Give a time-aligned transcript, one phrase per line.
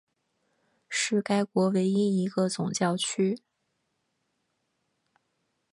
[0.89, 3.39] 是该国唯一一个总教区。